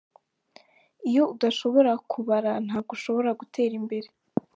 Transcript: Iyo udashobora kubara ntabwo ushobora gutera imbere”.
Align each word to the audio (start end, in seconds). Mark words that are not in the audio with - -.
Iyo 1.09 1.23
udashobora 1.33 1.91
kubara 2.11 2.51
ntabwo 2.65 2.91
ushobora 2.97 3.29
gutera 3.39 3.73
imbere”. 3.81 4.09